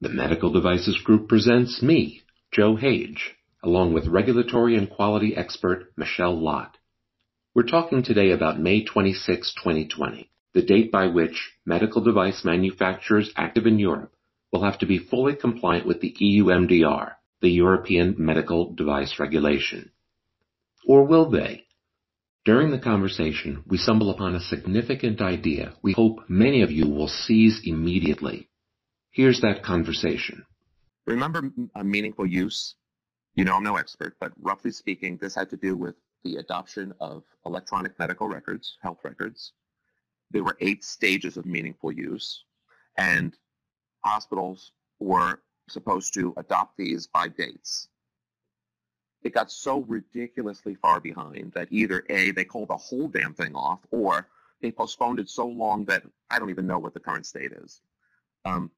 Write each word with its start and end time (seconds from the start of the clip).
The 0.00 0.08
Medical 0.08 0.52
Devices 0.52 0.96
Group 1.02 1.28
presents 1.28 1.82
me, 1.82 2.22
Joe 2.52 2.76
Hage, 2.76 3.34
along 3.64 3.94
with 3.94 4.06
regulatory 4.06 4.76
and 4.76 4.88
quality 4.88 5.36
expert 5.36 5.92
Michelle 5.96 6.40
Lott. 6.40 6.78
We're 7.52 7.64
talking 7.64 8.04
today 8.04 8.30
about 8.30 8.60
May 8.60 8.84
26, 8.84 9.54
2020, 9.54 10.30
the 10.54 10.62
date 10.62 10.92
by 10.92 11.08
which 11.08 11.50
medical 11.66 12.00
device 12.00 12.44
manufacturers 12.44 13.32
active 13.34 13.66
in 13.66 13.80
Europe 13.80 14.14
will 14.52 14.62
have 14.62 14.78
to 14.78 14.86
be 14.86 14.98
fully 14.98 15.34
compliant 15.34 15.84
with 15.84 16.00
the 16.00 16.14
EU 16.20 16.44
MDR, 16.44 17.14
the 17.40 17.50
European 17.50 18.14
Medical 18.18 18.72
Device 18.72 19.18
Regulation. 19.18 19.90
Or 20.86 21.08
will 21.08 21.28
they? 21.28 21.64
During 22.44 22.70
the 22.70 22.78
conversation, 22.78 23.64
we 23.66 23.78
stumble 23.78 24.10
upon 24.10 24.36
a 24.36 24.40
significant 24.40 25.20
idea 25.20 25.74
we 25.82 25.92
hope 25.94 26.20
many 26.28 26.62
of 26.62 26.70
you 26.70 26.88
will 26.88 27.08
seize 27.08 27.62
immediately. 27.64 28.47
Here's 29.10 29.40
that 29.40 29.62
conversation. 29.62 30.44
Remember 31.06 31.50
a 31.74 31.82
meaningful 31.82 32.26
use? 32.26 32.74
You 33.34 33.44
know, 33.44 33.54
I'm 33.54 33.62
no 33.62 33.76
expert, 33.76 34.16
but 34.20 34.32
roughly 34.40 34.70
speaking, 34.70 35.16
this 35.16 35.34
had 35.34 35.50
to 35.50 35.56
do 35.56 35.76
with 35.76 35.94
the 36.24 36.36
adoption 36.36 36.92
of 37.00 37.24
electronic 37.46 37.98
medical 37.98 38.28
records, 38.28 38.76
health 38.82 38.98
records. 39.04 39.52
There 40.30 40.44
were 40.44 40.56
eight 40.60 40.84
stages 40.84 41.36
of 41.36 41.46
meaningful 41.46 41.92
use, 41.92 42.44
and 42.96 43.36
hospitals 44.04 44.72
were 44.98 45.40
supposed 45.68 46.14
to 46.14 46.34
adopt 46.36 46.76
these 46.76 47.06
by 47.06 47.28
dates. 47.28 47.88
It 49.22 49.34
got 49.34 49.50
so 49.50 49.80
ridiculously 49.80 50.74
far 50.74 51.00
behind 51.00 51.52
that 51.52 51.68
either 51.70 52.04
A, 52.08 52.30
they 52.30 52.44
called 52.44 52.68
the 52.68 52.76
whole 52.76 53.08
damn 53.08 53.34
thing 53.34 53.54
off, 53.54 53.80
or 53.90 54.28
they 54.60 54.70
postponed 54.70 55.18
it 55.18 55.28
so 55.28 55.46
long 55.46 55.86
that 55.86 56.02
I 56.30 56.38
don't 56.38 56.50
even 56.50 56.66
know 56.66 56.78
what 56.78 56.94
the 56.94 57.00
current 57.00 57.26
state 57.26 57.52
is. 57.52 57.80
Um, 58.44 58.70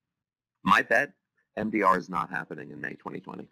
my 0.63 0.83
bet, 0.83 1.13
MDR 1.59 1.99
is 1.99 2.09
not 2.09 2.31
happening 2.31 2.71
in 2.71 2.81
May 2.81 2.91
2020 2.91 3.49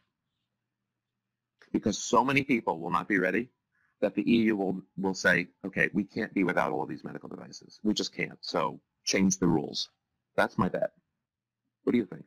because 1.73 1.99
so 1.99 2.25
many 2.25 2.43
people 2.45 2.79
will 2.79 2.91
not 2.91 3.09
be 3.09 3.19
ready 3.19 3.49
that 4.01 4.15
the 4.15 4.23
EU 4.23 4.57
will, 4.57 4.83
will 4.97 5.15
say, 5.15 5.49
okay, 5.67 5.91
we 5.93 6.05
can't 6.05 6.33
be 6.33 6.45
without 6.45 6.73
all 6.73 6.87
these 6.87 7.05
medical 7.05 7.29
devices. 7.29 7.81
We 7.83 7.95
just 7.95 8.15
can't. 8.15 8.39
So 8.41 8.81
change 9.05 9.39
the 9.39 9.49
rules. 9.49 9.89
That's 10.37 10.57
my 10.57 10.69
bet. 10.69 10.93
What 11.83 11.93
do 11.93 11.99
you 11.99 12.07
think? 12.07 12.27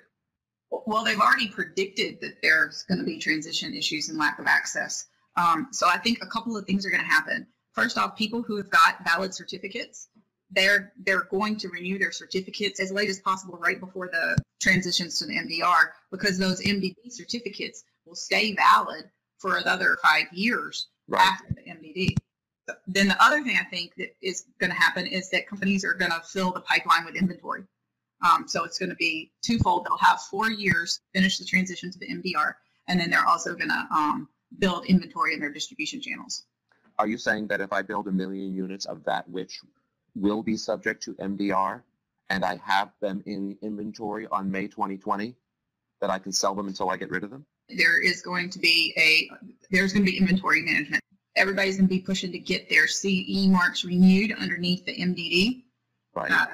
Well, 0.70 1.04
they've 1.04 1.20
already 1.20 1.48
predicted 1.48 2.20
that 2.22 2.42
there's 2.42 2.84
going 2.84 3.00
to 3.00 3.06
be 3.06 3.20
transition 3.20 3.74
issues 3.74 4.10
and 4.10 4.18
lack 4.18 4.40
of 4.40 4.48
access. 4.48 5.08
Um, 5.38 5.68
so 5.72 5.88
I 5.88 5.98
think 5.98 6.20
a 6.22 6.28
couple 6.28 6.58
of 6.58 6.66
things 6.66 6.86
are 6.86 6.90
going 6.90 7.04
to 7.04 7.08
happen. 7.08 7.48
First 7.74 7.98
off, 7.98 8.18
people 8.18 8.42
who 8.42 8.58
have 8.58 8.70
got 8.70 9.04
valid 9.06 9.34
certificates 9.34 10.10
they're 10.52 10.92
they're 11.06 11.24
going 11.24 11.58
to 11.58 11.70
renew 11.70 11.98
their 11.98 12.12
certificates 12.12 12.80
as 12.80 12.92
late 12.92 13.10
as 13.10 13.20
possible 13.20 13.58
right 13.58 13.80
before 13.80 14.08
the 14.08 14.38
transitions 14.62 15.20
to 15.20 15.26
the 15.26 15.38
MDR 15.38 15.92
because 16.12 16.38
those 16.38 16.62
MDD 16.62 16.96
certificates 17.10 17.84
will 18.06 18.16
stay 18.16 18.54
valid 18.54 19.10
for 19.40 19.58
another 19.58 19.98
five 20.04 20.28
years 20.32 20.88
right. 21.08 21.22
after 21.22 21.54
the 21.54 21.62
MDD. 21.62 22.16
Then 22.88 23.08
the 23.08 23.22
other 23.24 23.44
thing 23.44 23.58
I 23.60 23.64
think 23.66 23.96
that 23.96 24.16
is 24.22 24.46
going 24.60 24.70
to 24.70 24.78
happen 24.78 25.08
is 25.08 25.30
that 25.32 25.48
companies 25.48 25.84
are 25.84 25.94
going 25.94 26.12
to 26.12 26.22
fill 26.22 26.52
the 26.52 26.62
pipeline 26.62 27.06
with 27.06 27.16
inventory. 27.16 27.64
Um, 28.24 28.46
so 28.48 28.64
it's 28.64 28.78
going 28.78 28.90
to 28.90 28.96
be 28.96 29.32
twofold. 29.42 29.86
They'll 29.86 29.98
have 29.98 30.22
four 30.22 30.52
years 30.52 31.00
finish 31.14 31.40
the 31.40 31.46
transition 31.46 31.92
to 31.92 32.00
the 32.00 32.08
MDR, 32.08 32.54
and 32.88 33.00
then 33.00 33.10
they're 33.10 33.26
also 33.26 33.56
going 33.56 33.70
to 33.70 33.88
um, 33.92 34.30
build 34.60 34.86
inventory 34.86 35.34
in 35.34 35.40
their 35.40 35.52
distribution 35.52 36.02
channels. 36.02 36.44
Are 37.00 37.08
you 37.08 37.18
saying 37.18 37.48
that 37.48 37.62
if 37.62 37.74
I 37.74 37.82
build 37.82 38.08
a 38.08 38.12
million 38.12 38.54
units 38.54 38.86
of 38.86 39.04
that 39.06 39.28
which 39.28 39.60
will 40.16 40.44
be 40.44 40.58
subject 40.58 41.04
to 41.04 41.14
MDR 41.16 41.82
and 42.30 42.46
I 42.46 42.58
have 42.58 42.92
them 43.02 43.22
in 43.26 43.58
inventory 43.62 44.28
on 44.28 44.50
May 44.50 44.68
2020 44.68 45.36
that 46.00 46.10
I 46.10 46.20
can 46.20 46.32
sell 46.32 46.56
them 46.56 46.68
until 46.68 46.90
I 46.90 46.98
get 46.98 47.10
rid 47.10 47.24
of 47.24 47.30
them? 47.30 47.46
There 47.70 48.02
is 48.02 48.22
going 48.22 48.50
to 48.52 48.60
be 48.60 48.94
a 48.98 49.30
there's 49.70 49.94
going 49.94 50.06
to 50.06 50.12
be 50.12 50.18
inventory 50.18 50.62
management. 50.62 51.02
Everybody's 51.36 51.78
going 51.78 51.88
to 51.88 51.94
be 51.94 52.02
pushing 52.02 52.32
to 52.32 52.40
get 52.40 52.70
their 52.70 52.88
CE 52.88 53.48
marks 53.48 53.86
renewed 53.86 54.34
underneath 54.34 54.86
the 54.86 54.94
MDD. 54.94 55.64
Right. 56.14 56.32
Uh, 56.32 56.46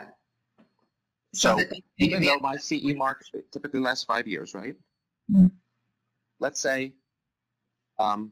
so, 1.33 1.57
so 1.57 1.65
even 1.97 2.23
though 2.23 2.37
my 2.37 2.55
CE 2.57 2.95
mark 2.95 3.23
typically 3.51 3.79
lasts 3.79 4.05
five 4.05 4.27
years, 4.27 4.53
right? 4.53 4.75
Mm-hmm. 5.31 5.47
Let's 6.39 6.61
say 6.61 6.93
um, 7.97 8.31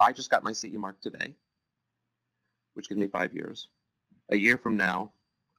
I 0.00 0.12
just 0.12 0.30
got 0.30 0.42
my 0.42 0.52
CE 0.52 0.74
mark 0.74 1.00
today 1.00 1.34
which 2.78 2.88
gives 2.88 3.00
me 3.00 3.08
five 3.08 3.34
years. 3.34 3.66
A 4.30 4.36
year 4.36 4.58
from 4.58 4.76
now, 4.76 5.12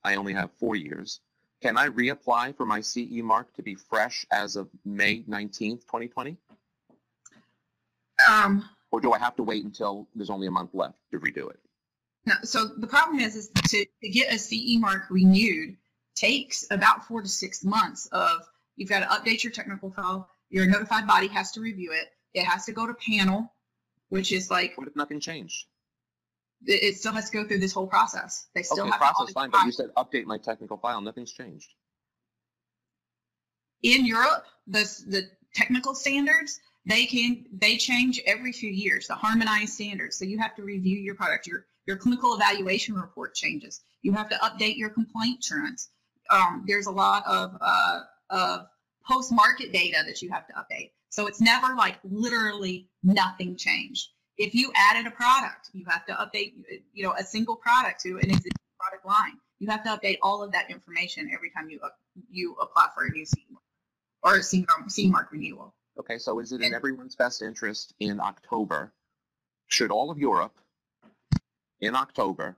I 0.03 0.15
only 0.15 0.33
have 0.33 0.51
four 0.59 0.75
years. 0.75 1.21
Can 1.61 1.77
I 1.77 1.89
reapply 1.89 2.55
for 2.55 2.65
my 2.65 2.81
CE 2.81 3.21
mark 3.21 3.53
to 3.55 3.63
be 3.63 3.75
fresh 3.75 4.25
as 4.31 4.55
of 4.55 4.69
May 4.85 5.23
19th, 5.23 5.81
2020? 5.81 6.37
Um, 8.29 8.69
or 8.91 9.01
do 9.01 9.11
I 9.11 9.19
have 9.19 9.35
to 9.37 9.43
wait 9.43 9.65
until 9.65 10.07
there's 10.15 10.29
only 10.29 10.47
a 10.47 10.51
month 10.51 10.73
left 10.73 10.97
to 11.11 11.19
redo 11.19 11.49
it? 11.49 11.59
No, 12.25 12.35
so 12.43 12.65
the 12.65 12.87
problem 12.87 13.19
is, 13.19 13.35
is 13.35 13.49
to, 13.49 13.85
to 14.01 14.09
get 14.09 14.33
a 14.33 14.37
CE 14.37 14.79
mark 14.79 15.03
renewed 15.09 15.75
takes 16.15 16.65
about 16.69 17.07
four 17.07 17.21
to 17.21 17.27
six 17.27 17.63
months 17.63 18.07
of 18.11 18.41
you've 18.75 18.89
got 18.89 18.99
to 18.99 19.05
update 19.05 19.43
your 19.43 19.51
technical 19.51 19.91
file. 19.91 20.29
Your 20.49 20.65
notified 20.65 21.07
body 21.07 21.27
has 21.27 21.51
to 21.51 21.61
review 21.61 21.91
it. 21.93 22.09
It 22.33 22.45
has 22.45 22.65
to 22.65 22.71
go 22.71 22.87
to 22.87 22.93
panel, 22.93 23.51
which 24.09 24.31
is 24.31 24.49
like. 24.51 24.77
What 24.77 24.87
if 24.87 24.95
nothing 24.95 25.19
changed? 25.19 25.65
It 26.65 26.97
still 26.97 27.13
has 27.13 27.29
to 27.29 27.37
go 27.37 27.47
through 27.47 27.59
this 27.59 27.73
whole 27.73 27.87
process. 27.87 28.47
They 28.53 28.63
still 28.63 28.83
okay, 28.83 28.91
have 28.91 28.99
process 28.99 29.31
fine, 29.33 29.49
but 29.49 29.65
you 29.65 29.71
said 29.71 29.87
update 29.95 30.25
my 30.25 30.37
technical 30.37 30.77
file. 30.77 31.01
Nothing's 31.01 31.31
changed. 31.31 31.69
In 33.81 34.05
Europe, 34.05 34.45
the 34.67 34.81
the 35.07 35.29
technical 35.53 35.95
standards 35.95 36.59
they 36.85 37.05
can 37.05 37.45
they 37.51 37.77
change 37.77 38.21
every 38.25 38.51
few 38.51 38.71
years. 38.71 39.07
The 39.07 39.15
harmonized 39.15 39.73
standards. 39.73 40.17
So 40.17 40.25
you 40.25 40.37
have 40.39 40.55
to 40.55 40.63
review 40.63 40.97
your 40.97 41.15
product. 41.15 41.47
Your 41.47 41.65
your 41.85 41.97
clinical 41.97 42.35
evaluation 42.35 42.95
report 42.95 43.35
changes. 43.35 43.81
You 44.01 44.13
have 44.13 44.29
to 44.29 44.35
update 44.37 44.77
your 44.77 44.89
complaint 44.89 45.41
trends. 45.41 45.89
Um, 46.29 46.63
there's 46.67 46.87
a 46.87 46.91
lot 46.91 47.25
of 47.25 47.57
uh, 47.61 48.01
of 48.29 48.67
post 49.07 49.31
market 49.31 49.71
data 49.71 50.03
that 50.05 50.21
you 50.21 50.29
have 50.29 50.45
to 50.47 50.53
update. 50.53 50.91
So 51.09 51.25
it's 51.25 51.41
never 51.41 51.75
like 51.75 51.97
literally 52.03 52.89
nothing 53.03 53.55
changed 53.55 54.09
if 54.39 54.55
you 54.55 54.71
added 54.73 55.05
a 55.05 55.11
product, 55.11 55.69
you 55.73 55.85
have 55.87 56.05
to 56.05 56.13
update, 56.13 56.53
you 56.93 57.03
know, 57.03 57.13
a 57.19 57.23
single 57.23 57.57
product 57.57 57.99
to 58.01 58.17
an 58.17 58.29
existing 58.29 58.53
product 58.79 59.05
line. 59.05 59.37
You 59.59 59.69
have 59.69 59.83
to 59.83 59.89
update 59.89 60.17
all 60.23 60.41
of 60.41 60.53
that 60.53 60.71
information 60.71 61.29
every 61.31 61.51
time 61.51 61.69
you 61.69 61.81
you 62.31 62.55
apply 62.61 62.87
for 62.95 63.03
a 63.03 63.11
new 63.11 63.25
CE 63.25 63.35
mark 63.51 63.63
or 64.23 64.37
a 64.37 64.43
CE 64.43 64.65
mark 65.09 65.31
renewal. 65.31 65.73
Okay, 65.99 66.17
so 66.17 66.39
is 66.39 66.53
it 66.53 66.61
in 66.61 66.73
everyone's 66.73 67.15
best 67.15 67.41
interest 67.41 67.93
in 67.99 68.21
October? 68.21 68.93
Should 69.67 69.91
all 69.91 70.09
of 70.09 70.17
Europe 70.17 70.55
in 71.81 71.95
October 71.95 72.55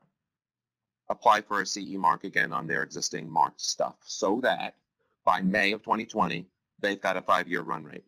apply 1.09 1.41
for 1.41 1.61
a 1.61 1.65
CE 1.65 1.95
mark 1.95 2.23
again 2.23 2.53
on 2.53 2.67
their 2.67 2.83
existing 2.83 3.29
marked 3.29 3.59
stuff 3.59 3.95
so 4.05 4.39
that 4.43 4.75
by 5.25 5.41
May 5.41 5.71
of 5.71 5.81
2020, 5.81 6.45
they've 6.79 7.01
got 7.01 7.17
a 7.17 7.21
five-year 7.21 7.61
run 7.61 7.83
rate? 7.83 8.05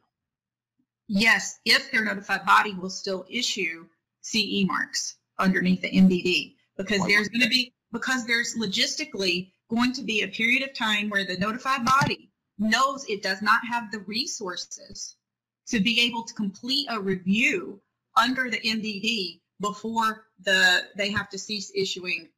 Yes, 1.07 1.59
if 1.65 1.91
their 1.91 2.03
notified 2.03 2.45
body 2.45 2.73
will 2.73 2.89
still 2.89 3.25
issue 3.29 3.85
CE 4.21 4.65
marks 4.65 5.17
underneath 5.37 5.81
the 5.81 5.91
MDD, 5.91 6.55
because 6.77 6.99
Why 7.01 7.07
there's 7.07 7.29
going 7.29 7.41
to 7.41 7.49
be 7.49 7.73
because 7.91 8.25
there's 8.25 8.55
logistically 8.55 9.51
going 9.69 9.93
to 9.93 10.01
be 10.01 10.21
a 10.21 10.27
period 10.27 10.63
of 10.63 10.73
time 10.73 11.09
where 11.09 11.25
the 11.25 11.37
notified 11.37 11.85
body 11.85 12.31
knows 12.57 13.05
it 13.07 13.21
does 13.21 13.41
not 13.41 13.61
have 13.69 13.91
the 13.91 13.99
resources 13.99 15.15
to 15.67 15.79
be 15.79 15.99
able 16.01 16.23
to 16.23 16.33
complete 16.33 16.87
a 16.89 16.99
review 16.99 17.79
under 18.17 18.49
the 18.49 18.59
MDD 18.59 19.39
before 19.59 20.25
the 20.43 20.83
they 20.97 21.11
have 21.11 21.29
to 21.29 21.37
cease 21.37 21.71
issuing. 21.75 22.29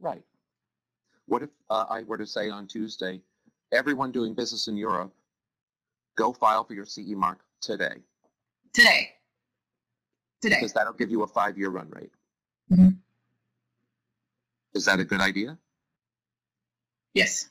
Right. 0.00 0.22
What 1.26 1.42
if 1.42 1.50
uh, 1.70 1.84
I 1.88 2.02
were 2.02 2.18
to 2.18 2.26
say 2.26 2.50
on 2.50 2.66
Tuesday, 2.66 3.20
everyone 3.72 4.12
doing 4.12 4.34
business 4.34 4.68
in 4.68 4.76
Europe, 4.76 5.12
go 6.16 6.32
file 6.32 6.64
for 6.64 6.74
your 6.74 6.86
CE 6.86 7.14
mark 7.14 7.40
today? 7.60 7.94
Today. 8.72 9.10
Today. 10.40 10.56
Because 10.56 10.72
that'll 10.72 10.92
give 10.92 11.10
you 11.10 11.22
a 11.22 11.26
five-year 11.26 11.70
run 11.70 11.90
rate. 11.90 12.12
Mm-hmm. 12.70 12.90
Is 14.74 14.84
that 14.84 15.00
a 15.00 15.04
good 15.04 15.20
idea? 15.20 15.58
Yes. 17.14 17.48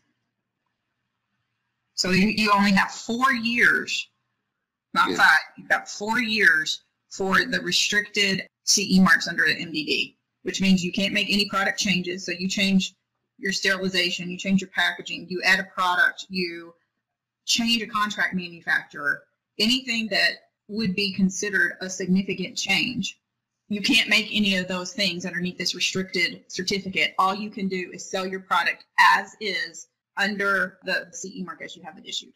So 1.96 2.12
you, 2.12 2.28
you 2.28 2.52
only 2.54 2.72
have 2.72 2.92
four 2.92 3.34
years, 3.34 4.08
not 4.94 5.10
yeah. 5.10 5.18
five, 5.18 5.40
you've 5.58 5.68
got 5.68 5.90
four 5.90 6.20
years 6.20 6.84
for 7.10 7.44
the 7.44 7.60
restricted 7.62 8.48
CE 8.66 9.00
marks 9.00 9.28
under 9.28 9.46
the 9.46 9.56
MDD, 9.56 10.16
which 10.44 10.62
means 10.62 10.84
you 10.84 10.92
can't 10.92 11.14
make 11.14 11.32
any 11.32 11.50
product 11.50 11.80
changes. 11.80 12.26
So 12.26 12.32
you 12.32 12.48
change 12.48 12.94
your 13.40 13.52
sterilization, 13.52 14.30
you 14.30 14.38
change 14.38 14.62
your 14.62 14.70
packaging, 14.70 15.28
you 15.30 15.42
add 15.44 15.60
a 15.60 15.64
product, 15.64 16.26
you 16.30 16.74
change 17.46 17.82
a 17.82 17.88
contract 17.88 18.34
manufacturer, 18.34 19.24
anything 19.60 20.08
that 20.12 20.32
would 20.68 20.96
be 20.96 21.14
considered 21.14 21.78
a 21.82 21.90
significant 21.90 22.58
change. 22.58 23.20
You 23.70 23.82
can't 23.82 24.10
make 24.10 24.30
any 24.32 24.56
of 24.58 24.68
those 24.68 24.94
things 24.94 25.26
underneath 25.26 25.58
this 25.58 25.76
restricted 25.76 26.44
certificate. 26.48 27.14
All 27.20 27.36
you 27.36 27.50
can 27.50 27.68
do 27.68 27.92
is 27.94 28.10
sell 28.10 28.26
your 28.26 28.40
product 28.40 28.86
as 29.00 29.36
is 29.42 29.88
under 30.16 30.80
the 30.84 31.08
CE 31.12 31.44
mark 31.44 31.62
as 31.62 31.76
you 31.76 31.84
have 31.84 31.98
it 31.98 32.08
issued. 32.08 32.34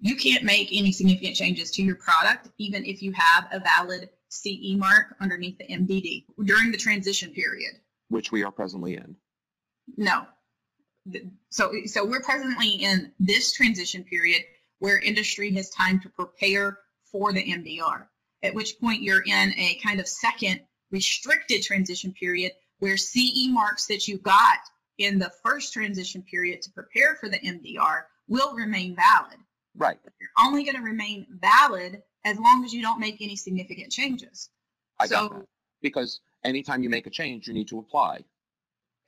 You 0.00 0.16
can't 0.16 0.44
make 0.44 0.68
any 0.72 0.92
significant 0.92 1.36
changes 1.36 1.70
to 1.72 1.82
your 1.82 1.96
product, 1.96 2.48
even 2.58 2.84
if 2.84 3.02
you 3.02 3.12
have 3.12 3.48
a 3.52 3.60
valid 3.60 4.08
CE 4.30 4.74
mark 4.76 5.14
underneath 5.20 5.58
the 5.58 5.64
MDD 5.64 6.24
during 6.44 6.72
the 6.72 6.78
transition 6.78 7.30
period. 7.32 7.74
which 8.08 8.32
we 8.32 8.44
are 8.44 8.50
presently 8.50 8.94
in. 8.94 9.16
No. 9.96 10.26
So, 11.50 11.72
so 11.86 12.04
we're 12.06 12.22
presently 12.22 12.70
in 12.70 13.12
this 13.18 13.52
transition 13.52 14.04
period 14.04 14.42
where 14.82 14.98
industry 14.98 15.52
has 15.52 15.70
time 15.70 16.00
to 16.00 16.08
prepare 16.08 16.76
for 17.04 17.32
the 17.32 17.40
MDR, 17.40 18.04
at 18.42 18.52
which 18.52 18.80
point 18.80 19.00
you're 19.00 19.22
in 19.22 19.54
a 19.56 19.78
kind 19.80 20.00
of 20.00 20.08
second 20.08 20.60
restricted 20.90 21.62
transition 21.62 22.12
period 22.12 22.50
where 22.80 22.96
CE 22.96 23.46
marks 23.46 23.86
that 23.86 24.08
you 24.08 24.18
got 24.18 24.58
in 24.98 25.20
the 25.20 25.30
first 25.44 25.72
transition 25.72 26.20
period 26.28 26.62
to 26.62 26.70
prepare 26.72 27.14
for 27.14 27.28
the 27.28 27.38
MDR 27.38 28.02
will 28.26 28.56
remain 28.56 28.96
valid. 28.96 29.38
Right. 29.76 30.00
They're 30.02 30.44
only 30.44 30.64
going 30.64 30.74
to 30.74 30.82
remain 30.82 31.28
valid 31.30 32.02
as 32.24 32.36
long 32.40 32.64
as 32.64 32.72
you 32.72 32.82
don't 32.82 32.98
make 32.98 33.22
any 33.22 33.36
significant 33.36 33.92
changes. 33.92 34.50
I 34.98 35.06
got 35.06 35.30
that. 35.30 35.46
Because 35.80 36.20
anytime 36.42 36.82
you 36.82 36.90
make 36.90 37.06
a 37.06 37.10
change, 37.10 37.46
you 37.46 37.54
need 37.54 37.68
to 37.68 37.78
apply. 37.78 38.24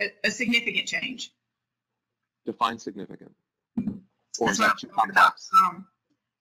A, 0.01 0.13
a 0.23 0.31
significant 0.31 0.87
change. 0.87 1.33
Define 2.47 2.79
significant. 2.79 3.33
Or 4.41 4.49
That's 4.49 4.59
is 4.59 4.61
what 4.61 4.67
that 4.67 4.71
I'm 4.73 4.79
too 4.79 4.87
talking 4.89 5.11
about. 5.11 5.23
complex? 5.25 5.49
Um, 5.65 5.87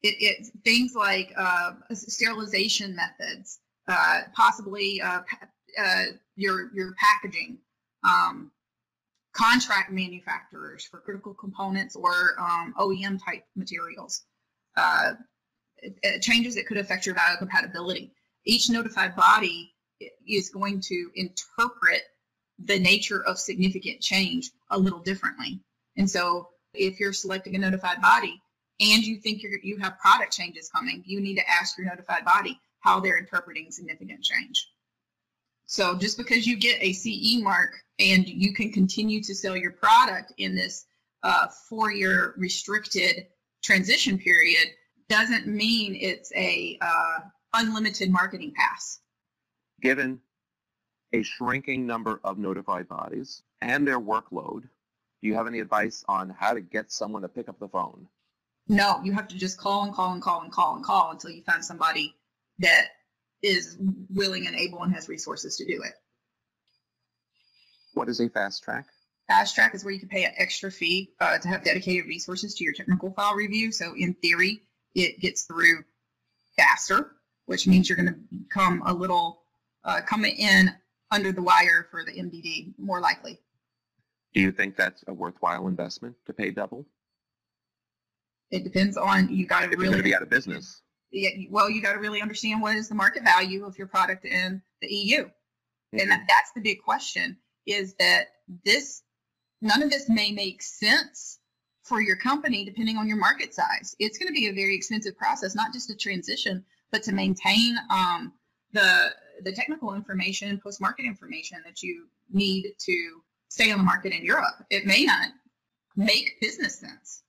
it, 0.02 0.16
it 0.20 0.48
things 0.66 0.94
like 0.96 1.34
uh, 1.38 1.74
sterilization 1.94 2.96
methods, 2.96 3.60
uh, 3.88 4.22
possibly 4.36 5.02
uh, 5.02 5.22
uh, 5.80 6.04
your 6.36 6.72
your 6.74 6.94
packaging, 7.00 7.58
um, 8.04 8.52
contract 9.34 9.92
manufacturers 9.92 10.86
for 10.86 11.00
critical 11.00 11.34
components 11.34 11.96
or 11.96 12.14
um, 12.40 12.74
OEM 12.78 13.20
type 13.24 13.44
materials, 13.56 14.24
uh, 14.78 15.14
it- 15.78 15.98
it- 16.04 16.22
changes 16.22 16.56
that 16.56 16.68
could 16.68 16.78
affect 16.78 17.06
your 17.06 17.16
biocompatibility. 17.16 18.12
Each 18.46 18.70
notified 18.70 19.16
body 19.16 19.74
is 20.28 20.50
going 20.50 20.82
to 20.82 21.10
interpret 21.16 22.02
the 22.60 22.78
nature 22.78 23.24
of 23.26 23.40
significant 23.40 24.02
change 24.02 24.52
a 24.70 24.78
little 24.78 25.00
differently. 25.00 25.62
And 25.98 26.10
so 26.10 26.50
if 26.74 27.00
you're 27.00 27.14
selecting 27.14 27.56
a 27.56 27.60
notified 27.60 28.02
body 28.02 28.42
and 28.80 29.04
you 29.04 29.18
think 29.18 29.44
you're, 29.44 29.60
you 29.62 29.78
have 29.78 30.00
product 30.00 30.34
changes 30.34 30.70
coming, 30.70 31.04
you 31.06 31.22
need 31.22 31.36
to 31.36 31.50
ask 31.50 31.78
your 31.78 31.88
notified 31.88 32.26
body 32.26 32.60
how 32.80 33.00
they're 33.00 33.18
interpreting 33.18 33.72
significant 33.72 34.24
change. 34.24 34.68
So 35.66 35.98
just 35.98 36.18
because 36.18 36.46
you 36.46 36.58
get 36.58 36.82
a 36.82 36.94
CE 36.94 37.42
mark 37.42 37.72
and 38.00 38.28
you 38.28 38.54
can 38.54 38.72
continue 38.72 39.22
to 39.24 39.34
sell 39.34 39.56
your 39.56 39.72
product 39.72 40.34
in 40.38 40.56
this 40.56 40.86
uh, 41.24 41.48
four-year 41.70 42.34
restricted 42.38 43.28
transition 43.64 44.18
period 44.18 44.68
doesn't 45.08 45.48
mean 45.48 45.96
it's 46.00 46.32
a 46.36 46.78
uh, 46.82 47.20
unlimited 47.54 48.12
marketing 48.12 48.54
pass. 48.56 49.00
Given 49.82 50.20
a 51.14 51.24
shrinking 51.24 51.86
number 51.86 52.20
of 52.24 52.38
notified 52.38 52.88
bodies 52.88 53.44
and 53.62 53.88
their 53.88 54.00
workload, 54.00 54.64
do 55.24 55.30
you 55.30 55.36
have 55.36 55.48
any 55.48 55.62
advice 55.62 56.04
on 56.10 56.30
how 56.38 56.54
to 56.54 56.60
get 56.60 56.92
someone 56.92 57.22
to 57.22 57.30
pick 57.30 57.48
up 57.48 57.58
the 57.58 57.70
phone? 57.70 58.08
No, 58.68 59.00
you 59.06 59.14
have 59.14 59.30
to 59.30 59.38
just 59.38 59.58
call 59.58 59.86
and 59.86 59.94
call 59.94 60.12
and 60.12 60.22
call 60.22 60.42
and 60.42 60.52
call 60.52 60.76
and 60.76 60.84
call 60.84 61.12
until 61.12 61.30
you 61.30 61.42
find 61.44 61.64
somebody 61.64 62.14
that 62.60 62.88
is 63.42 63.78
willing 64.10 64.48
and 64.48 64.56
able 64.56 64.84
and 64.84 64.94
has 64.94 65.08
resources 65.08 65.56
to 65.58 65.66
do 65.66 65.82
it. 65.82 65.94
What 67.94 68.10
is 68.10 68.20
a 68.20 68.28
fast 68.28 68.64
track? 68.64 68.86
Fast 69.30 69.56
track 69.56 69.74
is 69.74 69.86
where 69.86 69.94
you 69.94 70.00
can 70.00 70.10
pay 70.10 70.26
an 70.26 70.34
extra 70.38 70.70
fee 70.70 71.12
uh, 71.22 71.38
to 71.38 71.48
have 71.48 71.64
dedicated 71.64 72.06
resources 72.06 72.56
to 72.56 72.66
your 72.66 72.74
technical 72.74 73.12
file 73.12 73.36
review. 73.36 73.72
So 73.72 73.94
in 73.98 74.16
theory, 74.16 74.64
it 74.94 75.22
gets 75.22 75.44
through 75.44 75.86
faster, 76.58 77.14
which 77.46 77.66
means 77.66 77.88
you're 77.88 77.96
going 77.96 78.14
to 78.14 78.20
come 78.50 78.84
a 78.86 78.94
little 78.94 79.44
uh, 79.86 80.02
coming 80.02 80.36
in 80.36 80.70
under 81.12 81.32
the 81.32 81.42
wire 81.42 81.88
for 81.92 82.04
the 82.04 82.12
MDD 82.12 82.74
more 82.78 83.00
likely. 83.00 83.40
Do 84.34 84.42
you 84.42 84.52
think 84.52 84.76
that's 84.76 85.04
a 85.08 85.14
worthwhile 85.14 85.68
investment 85.68 86.16
to 86.26 86.34
pay 86.34 86.52
double? 86.52 86.86
It 88.52 88.64
depends 88.64 88.98
on 88.98 89.30
you 89.30 89.46
got 89.46 89.62
to 89.62 89.66
you're 89.68 89.78
going 89.78 89.92
to 89.92 89.98
really 89.98 90.04
be 90.04 90.16
out 90.16 90.22
of 90.22 90.30
business. 90.30 90.82
yeah, 91.12 91.30
well, 91.50 91.70
you 91.70 91.82
got 91.82 91.94
to 91.94 92.00
really 92.00 92.22
understand 92.22 92.62
what 92.62 92.76
is 92.76 92.90
the 92.90 92.96
market 92.96 93.24
value 93.24 93.66
of 93.66 93.78
your 93.78 93.88
product 93.88 94.26
in 94.26 94.62
the 94.82 94.88
EU. 94.88 95.30
And 95.94 96.10
that, 96.10 96.26
that's 96.28 96.52
the 96.56 96.62
big 96.62 96.82
question 96.82 97.38
is 97.68 97.94
that 97.96 98.28
this, 98.66 99.04
none 99.62 99.84
of 99.84 99.90
this 99.90 100.10
may 100.10 100.32
make 100.32 100.62
sense 100.62 101.40
for 101.84 102.02
your 102.02 102.16
company 102.16 102.66
depending 102.66 102.98
on 102.98 103.08
your 103.08 103.18
market 103.18 103.54
size. 103.54 103.96
It's 104.00 104.18
going 104.18 104.28
to 104.28 104.34
be 104.34 104.48
a 104.48 104.54
very 104.54 104.76
expensive 104.76 105.18
process, 105.18 105.56
not 105.56 105.72
just 105.74 105.90
to 105.90 105.96
transition, 105.96 106.66
but 106.92 107.04
to 107.04 107.12
maintain 107.12 107.76
um, 107.92 108.34
the, 108.72 109.10
the 109.44 109.52
technical 109.52 109.94
information, 109.94 110.60
post-market 110.64 111.06
information 111.06 111.60
that 111.66 111.84
you 111.84 112.08
need 112.32 112.74
to 112.80 113.22
stay 113.54 113.72
on 113.72 113.78
the 113.78 113.84
market 113.84 114.12
in 114.14 114.26
Europe. 114.26 114.56
It 114.72 114.88
may 114.88 115.06
not 115.06 115.28
make 115.96 116.42
business 116.42 116.80
sense. 116.80 117.22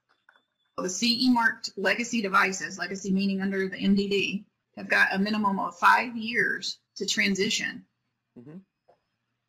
The 0.79 0.89
CE 0.89 1.29
marked 1.29 1.71
legacy 1.77 2.23
devices, 2.23 2.79
legacy 2.79 3.13
meaning 3.13 3.43
under 3.43 3.69
the 3.69 3.77
MDD, 3.77 4.45
have 4.79 4.89
got 4.89 5.09
a 5.13 5.19
minimum 5.19 5.61
of 5.61 5.77
five 5.79 6.17
years 6.17 6.79
to 6.97 7.05
transition. 7.05 7.85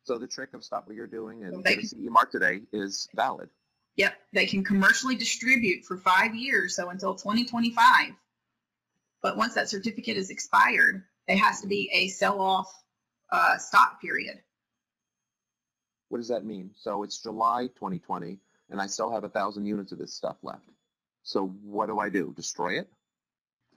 So 0.04 0.18
the 0.18 0.26
trick 0.26 0.52
of 0.52 0.62
stop 0.62 0.86
what 0.86 0.94
you're 0.94 1.06
doing 1.06 1.44
and 1.44 1.64
They 1.64 1.76
get 1.76 1.84
a 1.84 1.88
CE 1.88 2.10
mark 2.10 2.30
today 2.30 2.60
is 2.72 3.08
valid. 3.14 3.48
Yep, 3.96 4.12
they 4.34 4.44
can 4.44 4.62
commercially 4.62 5.16
distribute 5.16 5.86
for 5.86 5.96
five 5.96 6.34
years, 6.34 6.76
so 6.76 6.90
until 6.90 7.14
2025. 7.14 8.12
But 9.22 9.38
once 9.38 9.54
that 9.54 9.70
certificate 9.70 10.18
is 10.18 10.28
expired, 10.28 11.04
there 11.26 11.38
has 11.38 11.62
to 11.62 11.68
be 11.68 11.88
a 11.90 12.08
sell-off 12.08 12.70
uh, 13.32 13.56
stock 13.56 14.02
period. 14.02 14.38
What 16.08 16.18
does 16.18 16.28
that 16.28 16.44
mean? 16.44 16.70
So 16.74 17.02
it's 17.02 17.22
July 17.22 17.66
2020, 17.74 18.38
and 18.70 18.80
I 18.80 18.86
still 18.86 19.10
have 19.12 19.24
a 19.24 19.28
thousand 19.28 19.66
units 19.66 19.92
of 19.92 19.98
this 19.98 20.14
stuff 20.14 20.36
left. 20.42 20.68
So 21.22 21.48
what 21.62 21.86
do 21.86 21.98
I 21.98 22.08
do? 22.08 22.32
Destroy 22.36 22.78
it? 22.78 22.88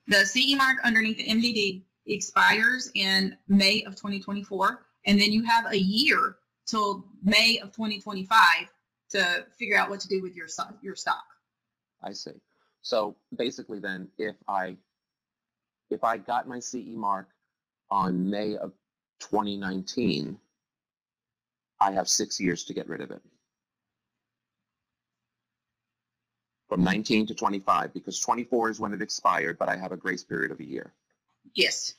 The 0.07 0.25
CE 0.25 0.55
mark 0.55 0.77
underneath 0.83 1.17
the 1.17 1.27
MDD 1.27 1.83
expires 2.05 2.91
in 2.95 3.35
May 3.47 3.83
of 3.83 3.95
2024, 3.95 4.85
and 5.05 5.19
then 5.19 5.31
you 5.31 5.43
have 5.43 5.65
a 5.71 5.77
year 5.77 6.37
till 6.67 7.05
May 7.23 7.59
of 7.59 7.71
2025 7.71 8.37
to 9.11 9.45
figure 9.57 9.77
out 9.77 9.89
what 9.89 9.99
to 10.01 10.07
do 10.07 10.21
with 10.21 10.35
your 10.35 10.47
stock. 10.47 10.75
Your 10.81 10.95
stock. 10.95 11.23
I 12.03 12.13
see. 12.13 12.33
So 12.81 13.15
basically, 13.35 13.79
then, 13.79 14.07
if 14.17 14.35
I 14.47 14.77
if 15.89 16.03
I 16.03 16.17
got 16.17 16.47
my 16.47 16.59
CE 16.59 16.95
mark 16.95 17.29
on 17.89 18.29
May 18.29 18.55
of 18.55 18.71
2019, 19.19 20.37
I 21.79 21.91
have 21.91 22.07
six 22.07 22.39
years 22.39 22.63
to 22.65 22.73
get 22.73 22.87
rid 22.87 23.01
of 23.01 23.11
it. 23.11 23.21
From 26.67 26.83
19 26.83 27.27
to 27.27 27.35
25, 27.35 27.93
because 27.93 28.19
24 28.19 28.69
is 28.69 28.79
when 28.79 28.93
it 28.93 29.01
expired, 29.01 29.57
but 29.57 29.69
I 29.69 29.75
have 29.75 29.91
a 29.91 29.97
grace 29.97 30.23
period 30.23 30.51
of 30.51 30.59
a 30.59 30.65
year. 30.65 30.93
Yes. 31.55 31.95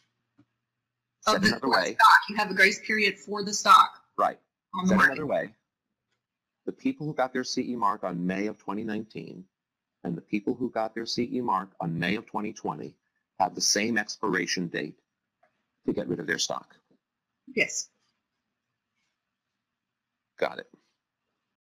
Said 1.22 1.36
Of 1.36 1.42
the 1.42 1.48
another 1.48 1.68
way, 1.68 1.94
stock, 1.94 2.20
you 2.28 2.36
have 2.36 2.50
a 2.50 2.54
grace 2.54 2.80
period 2.86 3.18
for 3.18 3.42
the 3.42 3.52
stock 3.52 3.90
right. 4.16 4.38
on 4.74 4.86
Said 4.86 5.00
another 5.00 5.26
way, 5.26 5.50
the 6.66 6.72
people 6.72 7.06
who 7.06 7.14
got 7.14 7.32
their 7.32 7.44
CE 7.44 7.74
mark 7.74 8.04
on 8.04 8.26
May 8.26 8.46
of 8.46 8.58
2019 8.58 9.44
and 10.04 10.16
the 10.16 10.22
people 10.22 10.54
who 10.54 10.70
got 10.70 10.94
their 10.94 11.04
CE 11.04 11.40
mark 11.42 11.70
on 11.80 11.98
May 11.98 12.14
of 12.14 12.26
2020 12.26 12.94
have 13.38 13.54
the 13.54 13.60
same 13.60 13.98
expiration 13.98 14.68
date 14.68 14.98
to 15.86 15.92
get 15.92 16.08
rid 16.08 16.20
of 16.20 16.26
their 16.26 16.38
stock. 16.38 16.76
Yes. 17.54 17.89
Got 20.40 20.58
it. 20.58 20.79